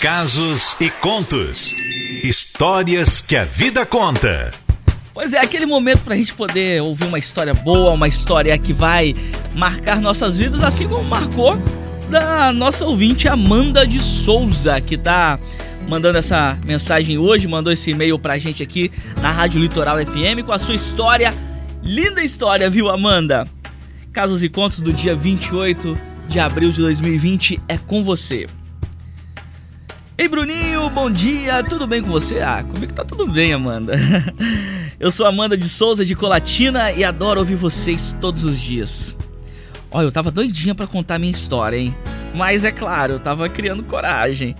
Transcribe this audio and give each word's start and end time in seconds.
Casos 0.00 0.78
e 0.80 0.88
contos. 0.88 1.74
Histórias 2.24 3.20
que 3.20 3.36
a 3.36 3.44
vida 3.44 3.84
conta. 3.84 4.50
Pois 5.12 5.34
é, 5.34 5.38
aquele 5.38 5.66
momento 5.66 6.00
pra 6.00 6.16
gente 6.16 6.32
poder 6.32 6.80
ouvir 6.80 7.04
uma 7.04 7.18
história 7.18 7.52
boa, 7.52 7.90
uma 7.90 8.08
história 8.08 8.56
que 8.56 8.72
vai 8.72 9.14
marcar 9.54 10.00
nossas 10.00 10.38
vidas, 10.38 10.62
assim 10.62 10.88
como 10.88 11.04
marcou 11.04 11.58
da 12.08 12.50
nossa 12.50 12.86
ouvinte 12.86 13.28
Amanda 13.28 13.86
de 13.86 14.00
Souza, 14.00 14.80
que 14.80 14.96
tá 14.96 15.38
mandando 15.86 16.16
essa 16.16 16.56
mensagem 16.64 17.18
hoje, 17.18 17.46
mandou 17.46 17.70
esse 17.70 17.90
e-mail 17.90 18.18
pra 18.18 18.38
gente 18.38 18.62
aqui 18.62 18.90
na 19.20 19.30
Rádio 19.30 19.60
Litoral 19.60 19.98
FM 19.98 20.46
com 20.46 20.52
a 20.52 20.58
sua 20.58 20.74
história. 20.74 21.34
Linda 21.82 22.24
história, 22.24 22.70
viu, 22.70 22.88
Amanda? 22.88 23.46
Casos 24.14 24.42
e 24.42 24.48
contos 24.48 24.80
do 24.80 24.94
dia 24.94 25.14
28 25.14 25.98
de 26.26 26.40
abril 26.40 26.72
de 26.72 26.80
2020 26.80 27.60
é 27.68 27.76
com 27.76 28.02
você. 28.02 28.46
Ei, 30.20 30.28
Bruninho, 30.28 30.90
bom 30.90 31.10
dia, 31.10 31.64
tudo 31.64 31.86
bem 31.86 32.02
com 32.02 32.10
você? 32.10 32.40
Ah, 32.40 32.62
comigo 32.62 32.92
tá 32.92 33.02
tudo 33.02 33.26
bem, 33.26 33.54
Amanda. 33.54 33.94
Eu 35.00 35.10
sou 35.10 35.24
Amanda 35.24 35.56
de 35.56 35.66
Souza 35.66 36.04
de 36.04 36.14
Colatina 36.14 36.92
e 36.92 37.02
adoro 37.02 37.40
ouvir 37.40 37.54
vocês 37.54 38.14
todos 38.20 38.44
os 38.44 38.60
dias. 38.60 39.16
Olha, 39.90 40.04
eu 40.04 40.12
tava 40.12 40.30
doidinha 40.30 40.74
para 40.74 40.86
contar 40.86 41.18
minha 41.18 41.32
história, 41.32 41.78
hein? 41.78 41.96
Mas 42.34 42.66
é 42.66 42.70
claro, 42.70 43.14
eu 43.14 43.18
tava 43.18 43.48
criando 43.48 43.82
coragem. 43.82 44.54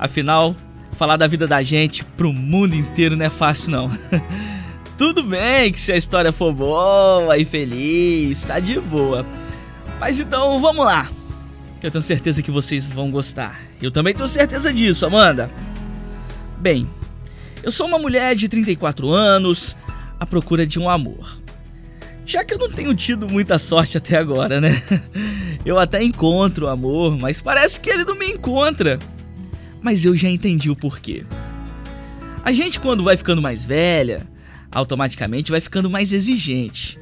Afinal, 0.00 0.52
falar 0.98 1.16
da 1.16 1.28
vida 1.28 1.46
da 1.46 1.62
gente 1.62 2.04
pro 2.04 2.32
mundo 2.32 2.74
inteiro 2.74 3.14
não 3.14 3.24
é 3.24 3.30
fácil 3.30 3.70
não. 3.70 3.90
Tudo 4.98 5.22
bem 5.22 5.70
que 5.70 5.78
se 5.78 5.92
a 5.92 5.96
história 5.96 6.32
for 6.32 6.52
boa 6.52 7.38
e 7.38 7.44
feliz, 7.44 8.42
tá 8.42 8.58
de 8.58 8.80
boa. 8.80 9.24
Mas 10.00 10.18
então 10.18 10.60
vamos 10.60 10.84
lá. 10.84 11.08
Eu 11.82 11.90
tenho 11.90 12.02
certeza 12.02 12.42
que 12.42 12.50
vocês 12.50 12.86
vão 12.86 13.10
gostar. 13.10 13.60
Eu 13.80 13.90
também 13.90 14.14
tenho 14.14 14.28
certeza 14.28 14.72
disso, 14.72 15.04
Amanda. 15.04 15.50
Bem, 16.58 16.88
eu 17.62 17.70
sou 17.70 17.86
uma 17.86 17.98
mulher 17.98 18.34
de 18.34 18.48
34 18.48 19.10
anos 19.10 19.76
à 20.18 20.26
procura 20.26 20.66
de 20.66 20.78
um 20.78 20.88
amor. 20.88 21.38
Já 22.26 22.42
que 22.42 22.54
eu 22.54 22.58
não 22.58 22.70
tenho 22.70 22.94
tido 22.94 23.30
muita 23.30 23.58
sorte 23.58 23.98
até 23.98 24.16
agora, 24.16 24.60
né? 24.60 24.70
Eu 25.64 25.78
até 25.78 26.02
encontro 26.02 26.66
o 26.66 26.68
amor, 26.68 27.18
mas 27.18 27.40
parece 27.40 27.80
que 27.80 27.88
ele 27.88 28.04
não 28.04 28.14
me 28.14 28.26
encontra. 28.26 28.98
Mas 29.80 30.04
eu 30.04 30.14
já 30.14 30.28
entendi 30.28 30.70
o 30.70 30.76
porquê. 30.76 31.24
A 32.44 32.52
gente, 32.52 32.78
quando 32.78 33.02
vai 33.02 33.16
ficando 33.16 33.40
mais 33.40 33.64
velha, 33.64 34.26
automaticamente 34.70 35.50
vai 35.50 35.62
ficando 35.62 35.88
mais 35.88 36.12
exigente. 36.12 36.98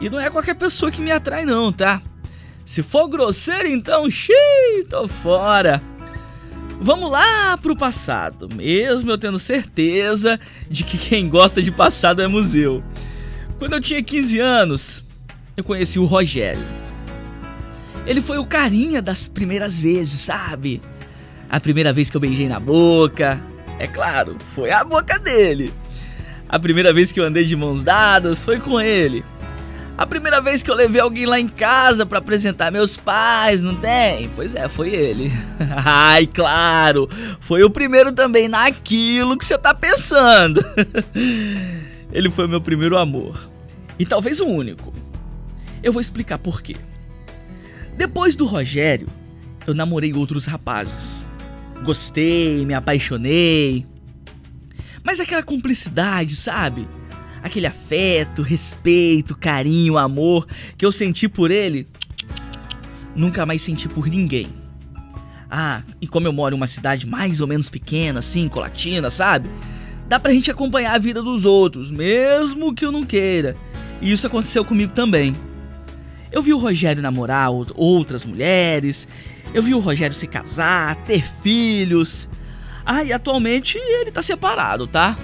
E 0.00 0.08
não 0.08 0.20
é 0.20 0.30
qualquer 0.30 0.54
pessoa 0.54 0.92
que 0.92 1.00
me 1.00 1.10
atrai, 1.10 1.44
não, 1.44 1.72
tá? 1.72 2.00
Se 2.68 2.82
for 2.82 3.08
grosseiro, 3.08 3.66
então, 3.66 4.10
xiii, 4.10 4.84
tô 4.90 5.08
fora. 5.08 5.80
Vamos 6.78 7.10
lá 7.10 7.56
pro 7.56 7.74
passado, 7.74 8.46
mesmo 8.54 9.10
eu 9.10 9.16
tendo 9.16 9.38
certeza 9.38 10.38
de 10.68 10.84
que 10.84 10.98
quem 10.98 11.30
gosta 11.30 11.62
de 11.62 11.70
passado 11.70 12.20
é 12.20 12.26
museu. 12.26 12.84
Quando 13.58 13.72
eu 13.72 13.80
tinha 13.80 14.02
15 14.02 14.38
anos, 14.38 15.04
eu 15.56 15.64
conheci 15.64 15.98
o 15.98 16.04
Rogério. 16.04 16.62
Ele 18.04 18.20
foi 18.20 18.36
o 18.36 18.44
carinha 18.44 19.00
das 19.00 19.28
primeiras 19.28 19.80
vezes, 19.80 20.20
sabe? 20.20 20.82
A 21.48 21.58
primeira 21.58 21.90
vez 21.90 22.10
que 22.10 22.18
eu 22.18 22.20
beijei 22.20 22.50
na 22.50 22.60
boca, 22.60 23.42
é 23.78 23.86
claro, 23.86 24.36
foi 24.54 24.70
a 24.70 24.84
boca 24.84 25.18
dele. 25.18 25.72
A 26.46 26.58
primeira 26.58 26.92
vez 26.92 27.12
que 27.12 27.18
eu 27.18 27.24
andei 27.24 27.44
de 27.44 27.56
mãos 27.56 27.82
dadas 27.82 28.44
foi 28.44 28.60
com 28.60 28.78
ele. 28.78 29.24
A 29.98 30.06
primeira 30.06 30.40
vez 30.40 30.62
que 30.62 30.70
eu 30.70 30.76
levei 30.76 31.00
alguém 31.00 31.26
lá 31.26 31.40
em 31.40 31.48
casa 31.48 32.06
para 32.06 32.18
apresentar 32.18 32.70
meus 32.70 32.96
pais, 32.96 33.60
não 33.60 33.74
tem? 33.74 34.28
Pois 34.28 34.54
é, 34.54 34.68
foi 34.68 34.94
ele. 34.94 35.28
Ai, 35.84 36.24
claro, 36.24 37.08
foi 37.40 37.64
o 37.64 37.70
primeiro 37.70 38.12
também 38.12 38.46
naquilo 38.46 39.36
que 39.36 39.44
você 39.44 39.58
tá 39.58 39.74
pensando. 39.74 40.64
ele 42.12 42.30
foi 42.30 42.46
meu 42.46 42.60
primeiro 42.60 42.96
amor. 42.96 43.50
E 43.98 44.06
talvez 44.06 44.38
o 44.38 44.46
único. 44.46 44.94
Eu 45.82 45.92
vou 45.92 46.00
explicar 46.00 46.38
por 46.38 46.62
quê. 46.62 46.76
Depois 47.96 48.36
do 48.36 48.46
Rogério, 48.46 49.08
eu 49.66 49.74
namorei 49.74 50.12
outros 50.14 50.44
rapazes. 50.44 51.26
Gostei, 51.82 52.64
me 52.64 52.72
apaixonei. 52.72 53.84
Mas 55.02 55.18
aquela 55.18 55.42
cumplicidade, 55.42 56.36
sabe? 56.36 56.86
Aquele 57.42 57.66
afeto, 57.66 58.42
respeito, 58.42 59.36
carinho, 59.36 59.96
amor 59.96 60.46
que 60.76 60.84
eu 60.84 60.92
senti 60.92 61.28
por 61.28 61.50
ele, 61.50 61.88
nunca 63.14 63.46
mais 63.46 63.62
senti 63.62 63.88
por 63.88 64.08
ninguém. 64.08 64.48
Ah, 65.50 65.82
e 66.00 66.06
como 66.06 66.26
eu 66.26 66.32
moro 66.32 66.54
em 66.54 66.58
uma 66.58 66.66
cidade 66.66 67.06
mais 67.06 67.40
ou 67.40 67.46
menos 67.46 67.70
pequena, 67.70 68.18
assim, 68.18 68.48
colatina, 68.48 69.08
sabe? 69.08 69.48
Dá 70.08 70.20
pra 70.20 70.32
gente 70.32 70.50
acompanhar 70.50 70.94
a 70.94 70.98
vida 70.98 71.22
dos 71.22 71.44
outros, 71.44 71.90
mesmo 71.90 72.74
que 72.74 72.84
eu 72.84 72.92
não 72.92 73.02
queira. 73.02 73.56
E 74.00 74.12
isso 74.12 74.26
aconteceu 74.26 74.64
comigo 74.64 74.92
também. 74.92 75.34
Eu 76.30 76.42
vi 76.42 76.52
o 76.52 76.58
Rogério 76.58 77.02
namorar 77.02 77.50
outras 77.50 78.24
mulheres, 78.24 79.08
eu 79.54 79.62
vi 79.62 79.74
o 79.74 79.78
Rogério 79.78 80.14
se 80.14 80.26
casar, 80.26 80.96
ter 81.04 81.26
filhos. 81.26 82.28
Ah, 82.84 83.02
e 83.02 83.12
atualmente 83.12 83.78
ele 83.78 84.10
tá 84.10 84.22
separado, 84.22 84.86
tá? 84.86 85.16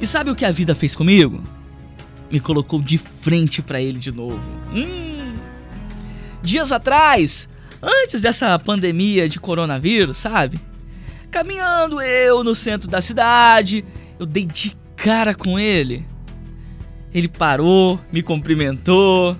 E 0.00 0.06
sabe 0.06 0.30
o 0.30 0.36
que 0.36 0.44
a 0.44 0.52
vida 0.52 0.74
fez 0.74 0.94
comigo? 0.94 1.42
Me 2.30 2.38
colocou 2.38 2.80
de 2.80 2.98
frente 2.98 3.62
para 3.62 3.80
ele 3.80 3.98
de 3.98 4.12
novo. 4.12 4.52
Hum. 4.72 5.34
Dias 6.42 6.70
atrás, 6.70 7.48
antes 7.82 8.22
dessa 8.22 8.58
pandemia 8.58 9.28
de 9.28 9.40
coronavírus, 9.40 10.16
sabe? 10.18 10.60
Caminhando 11.30 12.00
eu 12.00 12.44
no 12.44 12.54
centro 12.54 12.88
da 12.88 13.00
cidade, 13.00 13.84
eu 14.18 14.26
dei 14.26 14.46
de 14.46 14.76
cara 14.96 15.34
com 15.34 15.58
ele. 15.58 16.06
Ele 17.12 17.28
parou, 17.28 17.98
me 18.12 18.22
cumprimentou. 18.22 19.36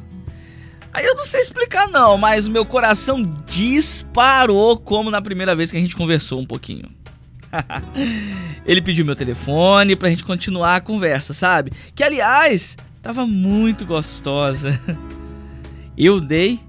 Aí 0.93 1.05
eu 1.05 1.15
não 1.15 1.25
sei 1.25 1.41
explicar 1.41 1.89
não, 1.89 2.19
mas 2.19 2.47
o 2.47 2.51
meu 2.51 2.65
coração 2.65 3.23
disparou 3.47 4.77
como 4.79 5.11
na 5.11 5.23
primeira 5.23 5.55
vez 5.55 5.71
que 5.71 5.77
a 5.77 5.81
gente 5.81 5.95
conversou 5.95 6.41
um 6.41 6.47
pouquinho. 6.47 6.98
Ele 8.65 8.83
pediu 8.83 9.05
meu 9.05 9.17
telefone 9.17 9.97
pra 9.97 10.11
gente 10.11 10.25
continuar 10.25 10.77
a 10.77 10.81
conversa, 10.81 11.33
sabe? 11.33 11.73
Que 11.95 12.03
aliás, 12.03 12.77
tava 13.03 13.27
muito 13.27 13.85
gostosa. 13.85 14.79
Eu 15.97 16.21
dei, 16.21 16.61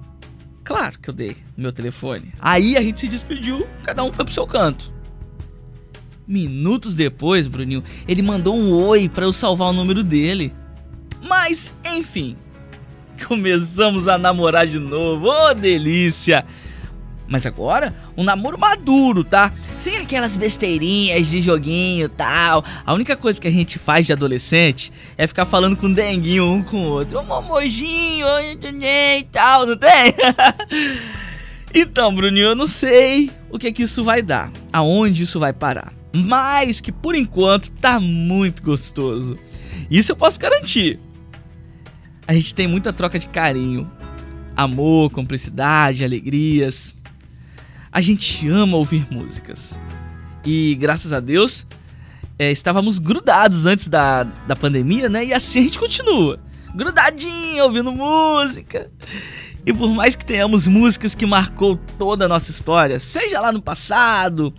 claro 0.63 0.97
que 0.97 1.07
eu 1.07 1.13
dei 1.13 1.37
meu 1.55 1.71
telefone. 1.71 2.33
Aí 2.39 2.75
a 2.75 2.81
gente 2.81 2.99
se 2.99 3.07
despediu, 3.07 3.67
cada 3.83 4.03
um 4.03 4.11
foi 4.11 4.25
pro 4.25 4.33
seu 4.33 4.47
canto. 4.47 4.91
Minutos 6.27 6.95
depois, 6.95 7.47
Bruninho, 7.47 7.83
ele 8.07 8.23
mandou 8.23 8.55
um 8.55 8.71
oi 8.71 9.07
para 9.07 9.25
eu 9.25 9.31
salvar 9.31 9.69
o 9.69 9.73
número 9.73 10.03
dele. 10.03 10.51
Mas, 11.21 11.71
enfim, 11.85 12.35
começamos 13.27 14.07
a 14.07 14.17
namorar 14.17 14.65
de 14.65 14.79
novo. 14.79 15.27
Ô, 15.27 15.49
oh, 15.49 15.53
delícia! 15.53 16.43
Mas 17.29 17.45
agora, 17.45 17.95
um 18.17 18.23
namoro 18.23 18.57
maduro, 18.57 19.23
tá? 19.23 19.53
Sem 19.77 19.97
aquelas 19.97 20.35
besteirinhas 20.35 21.27
de 21.27 21.39
joguinho 21.41 22.05
e 22.05 22.09
tal. 22.09 22.63
A 22.85 22.93
única 22.93 23.15
coisa 23.15 23.39
que 23.39 23.47
a 23.47 23.51
gente 23.51 23.77
faz 23.77 24.05
de 24.05 24.13
adolescente 24.13 24.91
é 25.17 25.27
ficar 25.27 25.45
falando 25.45 25.77
com 25.77 25.91
denguinho 25.91 26.45
um 26.45 26.63
com 26.63 26.77
o 26.77 26.85
outro. 26.85 27.19
Ô, 27.19 27.23
momojinho, 27.23 28.25
e 28.41 29.23
tal, 29.31 29.65
não 29.65 29.77
tem? 29.77 30.15
então, 31.73 32.13
Bruninho, 32.13 32.47
eu 32.47 32.55
não 32.55 32.67
sei 32.67 33.29
o 33.51 33.59
que 33.59 33.67
é 33.67 33.71
que 33.71 33.83
isso 33.83 34.03
vai 34.03 34.21
dar. 34.21 34.51
Aonde 34.73 35.23
isso 35.23 35.39
vai 35.39 35.53
parar. 35.53 35.93
Mas 36.13 36.81
que 36.81 36.91
por 36.91 37.13
enquanto 37.13 37.69
tá 37.71 37.99
muito 37.99 38.63
gostoso. 38.63 39.37
Isso 39.89 40.11
eu 40.11 40.15
posso 40.15 40.39
garantir 40.39 40.99
a 42.29 42.33
gente 42.35 42.53
tem 42.53 42.67
muita 42.67 42.93
troca 42.93 43.17
de 43.17 43.27
carinho, 43.27 43.89
amor, 44.55 45.09
cumplicidade, 45.09 46.03
alegrias. 46.03 46.93
A 47.91 48.01
gente 48.01 48.47
ama 48.47 48.77
ouvir 48.77 49.07
músicas. 49.11 49.79
E 50.45 50.75
graças 50.75 51.11
a 51.11 51.19
Deus, 51.19 51.65
é, 52.37 52.51
estávamos 52.51 52.99
grudados 52.99 53.65
antes 53.65 53.87
da, 53.87 54.23
da 54.23 54.55
pandemia, 54.55 55.09
né? 55.09 55.25
E 55.25 55.33
assim 55.33 55.59
a 55.59 55.63
gente 55.63 55.79
continua. 55.79 56.39
Grudadinho, 56.73 57.63
ouvindo 57.63 57.91
música. 57.91 58.91
E 59.65 59.73
por 59.73 59.89
mais 59.89 60.15
que 60.15 60.25
tenhamos 60.25 60.67
músicas 60.67 61.13
que 61.15 61.25
marcou 61.25 61.75
toda 61.97 62.25
a 62.25 62.27
nossa 62.27 62.51
história, 62.51 62.99
seja 62.99 63.41
lá 63.41 63.51
no 63.51 63.61
passado 63.61 64.53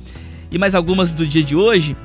e 0.50 0.58
mais 0.58 0.74
algumas 0.74 1.14
do 1.14 1.26
dia 1.26 1.42
de 1.42 1.56
hoje, 1.56 1.96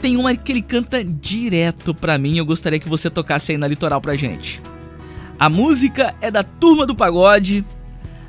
tem 0.00 0.16
uma 0.16 0.34
que 0.34 0.52
ele 0.52 0.62
canta 0.62 1.02
direto 1.02 1.94
pra 1.94 2.18
mim. 2.18 2.36
Eu 2.36 2.44
gostaria 2.44 2.78
que 2.78 2.88
você 2.88 3.08
tocasse 3.08 3.52
aí 3.52 3.58
na 3.58 3.68
litoral 3.68 4.00
pra 4.00 4.16
gente. 4.16 4.60
A 5.38 5.48
música 5.48 6.14
é 6.20 6.30
da 6.30 6.42
Turma 6.42 6.84
do 6.84 6.94
Pagode. 6.94 7.64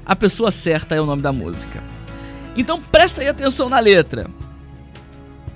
A 0.06 0.16
pessoa 0.16 0.52
certa 0.52 0.96
é 0.96 1.02
o 1.02 1.06
nome 1.06 1.22
da 1.22 1.34
música. 1.34 1.84
Então 2.56 2.82
presta 2.82 3.22
aí 3.22 3.28
atenção 3.28 3.70
na 3.70 3.80
letra. 3.80 4.30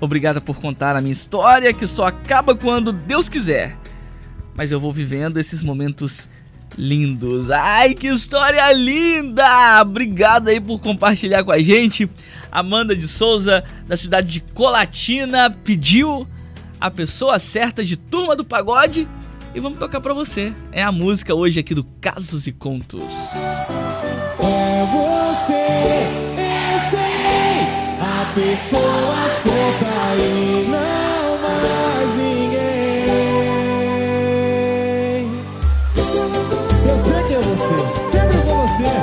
Obrigada 0.00 0.40
por 0.40 0.60
contar 0.60 0.96
a 0.96 1.00
minha 1.00 1.12
história 1.12 1.72
que 1.72 1.86
só 1.86 2.06
acaba 2.06 2.54
quando 2.54 2.92
Deus 2.92 3.28
quiser. 3.28 3.76
Mas 4.54 4.72
eu 4.72 4.80
vou 4.80 4.92
vivendo 4.92 5.38
esses 5.38 5.62
momentos 5.62 6.28
lindos. 6.76 7.50
Ai, 7.50 7.94
que 7.94 8.08
história 8.08 8.72
linda! 8.72 9.80
Obrigado 9.82 10.48
aí 10.48 10.60
por 10.60 10.80
compartilhar 10.80 11.44
com 11.44 11.52
a 11.52 11.58
gente. 11.58 12.08
Amanda 12.50 12.94
de 12.94 13.06
Souza, 13.06 13.64
da 13.86 13.96
cidade 13.96 14.28
de 14.28 14.40
Colatina, 14.40 15.50
pediu 15.50 16.26
a 16.80 16.90
pessoa 16.90 17.38
certa 17.38 17.84
de 17.84 17.96
Turma 17.96 18.36
do 18.36 18.44
Pagode 18.44 19.08
e 19.54 19.60
vamos 19.60 19.78
tocar 19.78 20.00
para 20.00 20.14
você. 20.14 20.52
É 20.70 20.82
a 20.82 20.92
música 20.92 21.34
hoje 21.34 21.58
aqui 21.58 21.74
do 21.74 21.84
Casos 22.00 22.46
e 22.46 22.52
Contos. 22.52 23.34
É 24.40 24.84
você, 24.84 26.27
pessoa 28.38 29.18
certa 29.42 30.14
e 30.16 30.68
não 30.70 31.38
mais 31.42 32.10
ninguém. 32.14 32.60
Eu 36.88 36.98
sei 37.00 37.20
que 37.26 37.34
é 37.34 37.40
você, 37.40 37.74
sempre 38.12 38.36
foi 38.38 38.54
você. 38.54 38.94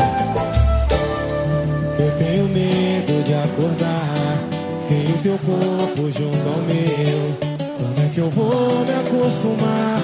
Eu 1.99 2.11
tenho 2.17 2.45
medo 2.47 3.23
de 3.25 3.33
acordar 3.33 4.39
sem 4.79 5.03
o 5.03 5.17
teu 5.21 5.37
corpo 5.39 6.09
junto 6.11 6.47
ao 6.47 6.61
meu. 6.61 7.35
Como 7.75 8.05
é 8.05 8.09
que 8.13 8.19
eu 8.19 8.29
vou 8.29 8.85
me 8.85 8.93
acostumar 8.93 10.01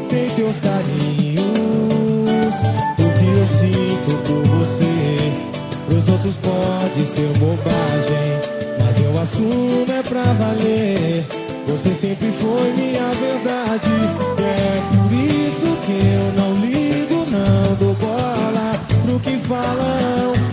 sem 0.00 0.28
teus 0.36 0.60
carinhos? 0.60 1.48
O 2.96 3.10
que 3.18 3.26
eu 3.26 3.46
sinto 3.46 4.16
por 4.24 4.42
você, 4.56 4.94
pros 5.88 6.08
outros 6.08 6.36
pode 6.36 7.04
ser 7.04 7.26
bobagem, 7.38 7.87
assumo 9.28 9.86
é 9.92 10.02
pra 10.02 10.22
valer. 10.22 11.26
Você 11.66 11.90
sempre 11.90 12.32
foi 12.32 12.72
minha 12.72 13.08
verdade, 13.20 13.90
é 14.38 14.80
por 14.88 15.12
isso 15.12 15.76
que 15.84 15.92
eu 15.92 16.42
não 16.42 16.54
ligo, 16.64 17.26
não 17.30 17.74
dou 17.74 17.94
bola 17.94 18.72
pro 19.04 19.20
que 19.20 19.36
falam. 19.38 20.47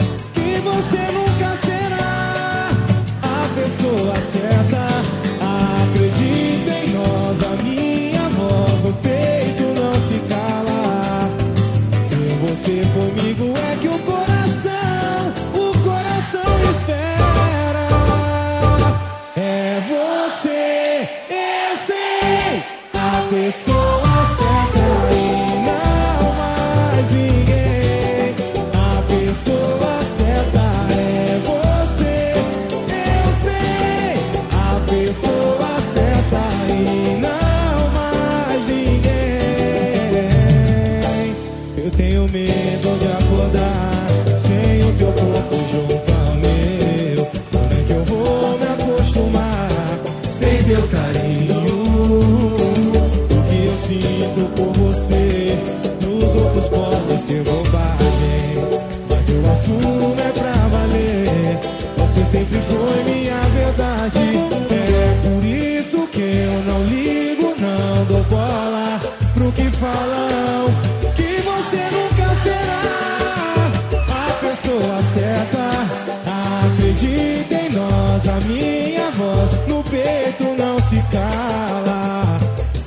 Acredita 76.65 77.55
em 77.55 77.69
nós, 77.69 78.27
a 78.27 78.39
minha 78.47 79.11
voz 79.11 79.51
no 79.67 79.83
peito 79.83 80.43
não 80.57 80.79
se 80.79 80.95
cala. 81.11 82.39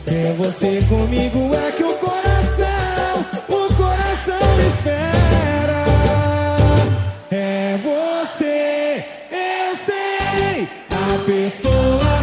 Ter 0.05 0.33
você 0.35 0.85
comigo 0.89 1.51
é 1.55 1.71
que 1.73 1.85
o 1.85 1.95
coração, 1.95 3.27
o 3.49 3.75
coração 3.75 4.61
espera. 4.67 5.85
É 7.31 7.79
você, 7.83 9.05
eu 9.31 9.77
sei, 9.77 10.69
a 10.91 11.19
pessoa 11.25 12.18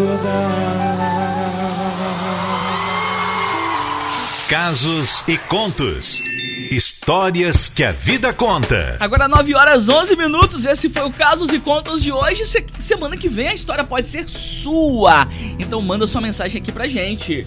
acordar. 0.00 0.50
Casos 4.48 5.22
e 5.28 5.36
contos. 5.38 6.20
Histórias 6.70 7.68
que 7.68 7.82
a 7.82 7.90
vida 7.90 8.32
conta. 8.32 8.96
Agora 9.00 9.26
9 9.26 9.54
horas 9.54 9.88
11 9.88 10.14
minutos, 10.16 10.64
esse 10.64 10.88
foi 10.88 11.04
o 11.04 11.10
Casos 11.10 11.52
e 11.52 11.58
Contos 11.58 12.00
de 12.02 12.12
hoje. 12.12 12.44
Se- 12.46 12.64
semana 12.78 13.16
que 13.16 13.28
vem 13.28 13.48
a 13.48 13.54
história 13.54 13.82
pode 13.82 14.06
ser 14.06 14.28
sua. 14.28 15.26
Então 15.58 15.80
manda 15.80 16.06
sua 16.06 16.20
mensagem 16.20 16.60
aqui 16.60 16.70
pra 16.70 16.86
gente. 16.86 17.44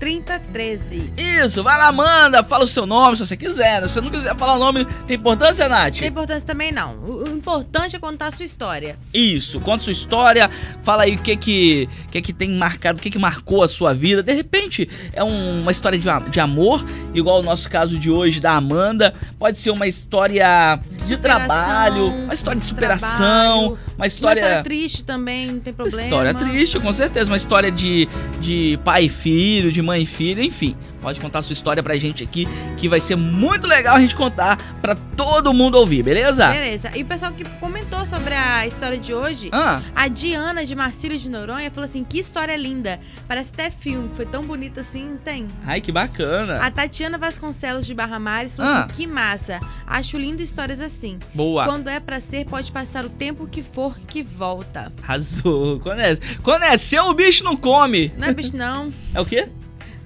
999463013. 0.00 1.10
Isso, 1.16 1.62
vai 1.62 1.76
lá, 1.78 1.92
manda, 1.92 2.42
fala 2.42 2.64
o 2.64 2.66
seu 2.66 2.86
nome 2.86 3.16
se 3.16 3.26
você 3.26 3.36
quiser. 3.36 3.82
Se 3.82 3.94
você 3.94 4.00
não 4.00 4.10
quiser 4.10 4.34
falar 4.36 4.54
o 4.54 4.58
nome, 4.58 4.84
tem 5.06 5.16
importância, 5.16 5.68
Nath? 5.68 5.98
Tem 5.98 6.08
importância 6.08 6.46
também 6.46 6.72
não. 6.72 6.98
O 7.04 7.28
importante 7.28 7.96
é 7.96 7.98
contar 7.98 8.26
a 8.26 8.30
sua 8.30 8.44
história. 8.44 8.98
Isso, 9.12 9.60
conta 9.60 9.82
sua 9.82 9.92
história, 9.92 10.50
fala 10.82 11.02
aí 11.04 11.14
o 11.14 11.18
que 11.18 11.36
que, 11.36 11.88
que, 12.10 12.22
que 12.22 12.32
tem 12.32 12.50
marcado, 12.50 12.98
o 12.98 13.02
que 13.02 13.10
que 13.10 13.18
marcou 13.18 13.62
a 13.62 13.68
sua 13.68 13.92
vida. 13.94 14.22
De 14.22 14.32
repente 14.32 14.88
é 15.12 15.22
um- 15.22 15.60
uma 15.60 15.70
história 15.72 15.98
de, 15.98 16.30
de 16.30 16.40
amor, 16.40 16.84
igual 17.14 17.40
o 17.40 17.42
nosso 17.42 17.68
caso 17.68 17.98
de 17.98 18.10
hoje 18.10 18.40
da 18.40 18.52
Amanda. 18.52 19.14
Pode 19.38 19.58
ser 19.58 19.70
uma 19.70 19.86
história 19.86 20.78
de 20.90 21.02
Superação, 21.02 21.46
trabalho, 21.46 22.06
uma 22.24 22.34
história 22.34 22.58
de 22.60 22.64
superação, 22.66 23.76
trabalho, 23.76 23.78
uma 24.00 24.04
Uma 24.04 24.06
história... 24.06 24.40
história 24.40 24.62
triste 24.62 25.04
também, 25.04 25.46
não 25.48 25.60
tem 25.60 25.72
problema. 25.72 26.02
História 26.02 26.34
triste, 26.34 26.80
com 26.80 26.90
certeza. 26.90 27.30
Uma 27.30 27.36
história 27.36 27.70
de, 27.70 28.08
de 28.40 28.78
pai 28.82 29.04
e 29.04 29.08
filho, 29.08 29.70
de 29.70 29.82
mãe 29.82 30.02
e 30.02 30.06
filho, 30.06 30.42
enfim. 30.42 30.74
Pode 31.00 31.18
contar 31.20 31.42
sua 31.42 31.52
história 31.54 31.82
pra 31.82 31.96
gente 31.96 32.22
aqui, 32.22 32.46
que 32.76 32.88
vai 32.88 33.00
ser 33.00 33.16
muito 33.16 33.66
legal 33.66 33.96
a 33.96 34.00
gente 34.00 34.14
contar 34.14 34.56
pra 34.82 34.94
todo 34.94 35.52
mundo 35.52 35.76
ouvir, 35.76 36.02
beleza? 36.02 36.48
Beleza. 36.48 36.90
E 36.96 37.02
o 37.02 37.06
pessoal 37.06 37.32
que 37.32 37.44
comentou 37.58 38.04
sobre 38.04 38.34
a 38.34 38.66
história 38.66 38.98
de 38.98 39.14
hoje, 39.14 39.48
Ah, 39.52 39.80
a 39.94 40.08
Diana 40.08 40.64
de 40.64 40.74
Marcílio 40.76 41.18
de 41.18 41.30
Noronha 41.30 41.70
falou 41.70 41.84
assim: 41.86 42.04
que 42.04 42.18
história 42.18 42.56
linda. 42.56 43.00
Parece 43.26 43.50
até 43.54 43.70
filme, 43.70 44.10
foi 44.14 44.26
tão 44.26 44.42
bonito 44.42 44.80
assim, 44.80 45.16
tem. 45.24 45.46
ai, 45.66 45.80
que 45.80 45.90
bacana. 45.90 46.58
A 46.58 46.70
Tatiana 46.70 47.16
Vasconcelos 47.18 47.86
de 47.86 47.94
Barra 47.94 48.18
Mares 48.18 48.54
falou 48.54 48.70
Ah. 48.72 48.84
assim: 48.84 48.94
que 48.94 49.06
massa. 49.06 49.60
Acho 49.86 50.18
lindo 50.18 50.42
histórias 50.42 50.80
assim. 50.80 51.18
Boa. 51.34 51.64
Quando 51.64 51.88
é 51.88 51.98
pra 51.98 52.20
ser, 52.20 52.44
pode 52.46 52.70
passar 52.70 53.04
o 53.04 53.08
tempo 53.08 53.46
que 53.46 53.62
for 53.62 53.98
que 54.06 54.22
volta. 54.22 54.92
Arrasou. 55.02 55.80
Quando 55.80 56.00
é, 56.00 56.16
quando 56.42 56.62
é 56.64 56.76
seu, 56.76 57.04
o 57.06 57.14
bicho 57.14 57.42
não 57.44 57.56
come. 57.56 58.12
Não 58.18 58.28
é 58.28 58.34
bicho, 58.34 58.56
não. 58.56 58.90
É 59.14 59.20
o 59.20 59.24
quê? 59.24 59.48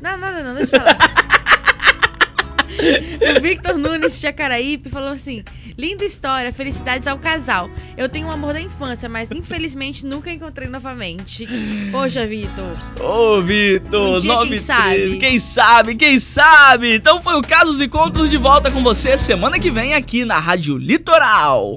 Não, 0.00 0.16
nada, 0.16 0.42
não, 0.42 0.54
deixa 0.54 0.76
eu 0.76 0.80
falar. 0.80 1.14
O 3.36 3.40
Victor 3.40 3.78
Nunes 3.78 4.14
de 4.14 4.22
Jacaraípe 4.22 4.90
falou 4.90 5.10
assim: 5.10 5.44
linda 5.78 6.04
história, 6.04 6.52
felicidades 6.52 7.06
ao 7.06 7.18
casal. 7.18 7.70
Eu 7.96 8.08
tenho 8.08 8.26
um 8.26 8.30
amor 8.30 8.52
da 8.52 8.60
infância, 8.60 9.08
mas 9.08 9.30
infelizmente 9.30 10.04
nunca 10.04 10.30
encontrei 10.32 10.68
novamente. 10.68 11.46
Poxa, 11.92 12.26
Victor. 12.26 12.76
Ô, 13.00 13.40
Vitor, 13.40 14.16
Um 14.16 14.20
dia, 14.20 14.30
quem 14.30 14.36
9 14.36 14.58
sabe? 14.58 15.16
Quem 15.18 15.38
sabe, 15.38 15.94
quem 15.94 16.18
sabe? 16.18 16.94
Então 16.94 17.22
foi 17.22 17.34
o 17.34 17.42
Casos 17.42 17.80
e 17.80 17.86
Contos 17.88 18.28
de 18.28 18.36
volta 18.36 18.70
com 18.70 18.82
você 18.82 19.16
semana 19.16 19.58
que 19.58 19.70
vem 19.70 19.94
aqui 19.94 20.24
na 20.24 20.38
Rádio 20.38 20.76
Litoral. 20.76 21.72